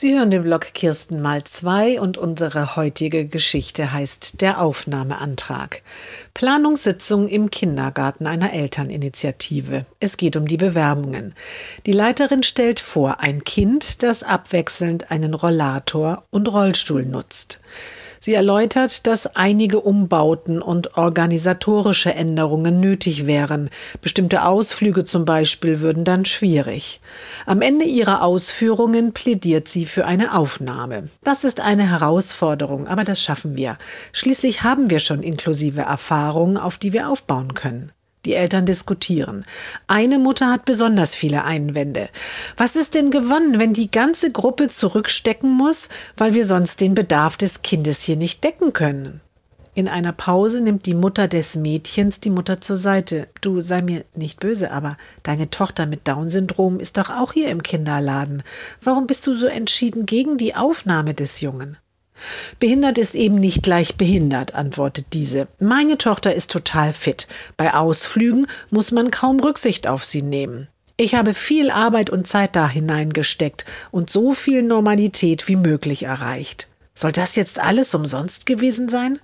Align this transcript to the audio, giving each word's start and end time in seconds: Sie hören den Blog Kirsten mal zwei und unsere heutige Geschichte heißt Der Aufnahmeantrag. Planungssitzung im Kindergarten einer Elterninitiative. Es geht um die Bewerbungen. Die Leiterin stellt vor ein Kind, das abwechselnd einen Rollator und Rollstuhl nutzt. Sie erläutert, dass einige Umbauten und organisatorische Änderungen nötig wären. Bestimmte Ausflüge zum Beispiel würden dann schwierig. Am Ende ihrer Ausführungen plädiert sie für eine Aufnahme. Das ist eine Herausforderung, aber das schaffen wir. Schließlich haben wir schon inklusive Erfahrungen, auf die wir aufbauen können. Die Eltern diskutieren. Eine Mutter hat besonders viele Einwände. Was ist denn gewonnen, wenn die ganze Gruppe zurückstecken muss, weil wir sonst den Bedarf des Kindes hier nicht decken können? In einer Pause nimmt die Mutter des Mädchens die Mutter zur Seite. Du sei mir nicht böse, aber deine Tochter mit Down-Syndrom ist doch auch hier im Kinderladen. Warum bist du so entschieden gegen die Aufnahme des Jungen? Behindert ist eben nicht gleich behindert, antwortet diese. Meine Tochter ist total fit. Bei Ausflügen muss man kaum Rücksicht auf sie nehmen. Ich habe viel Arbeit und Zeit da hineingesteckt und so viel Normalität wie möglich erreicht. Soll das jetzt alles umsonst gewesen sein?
Sie 0.00 0.14
hören 0.16 0.30
den 0.30 0.44
Blog 0.44 0.72
Kirsten 0.72 1.20
mal 1.20 1.44
zwei 1.44 2.00
und 2.00 2.16
unsere 2.16 2.74
heutige 2.74 3.26
Geschichte 3.26 3.92
heißt 3.92 4.40
Der 4.40 4.58
Aufnahmeantrag. 4.58 5.82
Planungssitzung 6.32 7.28
im 7.28 7.50
Kindergarten 7.50 8.26
einer 8.26 8.54
Elterninitiative. 8.54 9.84
Es 9.98 10.16
geht 10.16 10.36
um 10.36 10.48
die 10.48 10.56
Bewerbungen. 10.56 11.34
Die 11.84 11.92
Leiterin 11.92 12.42
stellt 12.42 12.80
vor 12.80 13.20
ein 13.20 13.44
Kind, 13.44 14.02
das 14.02 14.22
abwechselnd 14.22 15.10
einen 15.10 15.34
Rollator 15.34 16.24
und 16.30 16.48
Rollstuhl 16.48 17.04
nutzt. 17.04 17.60
Sie 18.22 18.34
erläutert, 18.34 19.06
dass 19.06 19.34
einige 19.34 19.80
Umbauten 19.80 20.60
und 20.60 20.98
organisatorische 20.98 22.14
Änderungen 22.14 22.78
nötig 22.78 23.26
wären. 23.26 23.70
Bestimmte 24.02 24.44
Ausflüge 24.44 25.04
zum 25.04 25.24
Beispiel 25.24 25.80
würden 25.80 26.04
dann 26.04 26.26
schwierig. 26.26 27.00
Am 27.46 27.62
Ende 27.62 27.86
ihrer 27.86 28.22
Ausführungen 28.22 29.14
plädiert 29.14 29.68
sie 29.68 29.86
für 29.86 30.04
eine 30.04 30.34
Aufnahme. 30.36 31.08
Das 31.24 31.44
ist 31.44 31.60
eine 31.60 31.88
Herausforderung, 31.88 32.88
aber 32.88 33.04
das 33.04 33.22
schaffen 33.22 33.56
wir. 33.56 33.78
Schließlich 34.12 34.62
haben 34.62 34.90
wir 34.90 34.98
schon 34.98 35.22
inklusive 35.22 35.80
Erfahrungen, 35.80 36.58
auf 36.58 36.76
die 36.76 36.92
wir 36.92 37.08
aufbauen 37.08 37.54
können. 37.54 37.90
Die 38.26 38.34
Eltern 38.34 38.66
diskutieren. 38.66 39.46
Eine 39.86 40.18
Mutter 40.18 40.50
hat 40.50 40.66
besonders 40.66 41.14
viele 41.14 41.44
Einwände. 41.44 42.10
Was 42.56 42.76
ist 42.76 42.94
denn 42.94 43.10
gewonnen, 43.10 43.58
wenn 43.58 43.72
die 43.72 43.90
ganze 43.90 44.30
Gruppe 44.30 44.68
zurückstecken 44.68 45.50
muss, 45.50 45.88
weil 46.16 46.34
wir 46.34 46.44
sonst 46.44 46.80
den 46.80 46.94
Bedarf 46.94 47.38
des 47.38 47.62
Kindes 47.62 48.02
hier 48.02 48.16
nicht 48.16 48.44
decken 48.44 48.74
können? 48.74 49.22
In 49.72 49.88
einer 49.88 50.12
Pause 50.12 50.60
nimmt 50.60 50.84
die 50.84 50.94
Mutter 50.94 51.28
des 51.28 51.54
Mädchens 51.54 52.20
die 52.20 52.28
Mutter 52.30 52.60
zur 52.60 52.76
Seite. 52.76 53.28
Du 53.40 53.60
sei 53.60 53.80
mir 53.80 54.04
nicht 54.14 54.40
böse, 54.40 54.72
aber 54.72 54.98
deine 55.22 55.48
Tochter 55.48 55.86
mit 55.86 56.06
Down-Syndrom 56.08 56.80
ist 56.80 56.98
doch 56.98 57.08
auch 57.08 57.32
hier 57.32 57.48
im 57.48 57.62
Kinderladen. 57.62 58.42
Warum 58.82 59.06
bist 59.06 59.26
du 59.26 59.34
so 59.34 59.46
entschieden 59.46 60.06
gegen 60.06 60.36
die 60.36 60.56
Aufnahme 60.56 61.14
des 61.14 61.40
Jungen? 61.40 61.78
Behindert 62.58 62.98
ist 62.98 63.14
eben 63.14 63.36
nicht 63.36 63.62
gleich 63.62 63.96
behindert, 63.96 64.54
antwortet 64.54 65.06
diese. 65.12 65.48
Meine 65.58 65.98
Tochter 65.98 66.34
ist 66.34 66.50
total 66.50 66.92
fit. 66.92 67.28
Bei 67.56 67.74
Ausflügen 67.74 68.46
muss 68.70 68.92
man 68.92 69.10
kaum 69.10 69.40
Rücksicht 69.40 69.88
auf 69.88 70.04
sie 70.04 70.22
nehmen. 70.22 70.68
Ich 70.96 71.14
habe 71.14 71.32
viel 71.32 71.70
Arbeit 71.70 72.10
und 72.10 72.26
Zeit 72.26 72.54
da 72.56 72.68
hineingesteckt 72.68 73.64
und 73.90 74.10
so 74.10 74.32
viel 74.32 74.62
Normalität 74.62 75.48
wie 75.48 75.56
möglich 75.56 76.02
erreicht. 76.02 76.68
Soll 76.94 77.12
das 77.12 77.36
jetzt 77.36 77.58
alles 77.58 77.94
umsonst 77.94 78.44
gewesen 78.44 78.90
sein? 78.90 79.18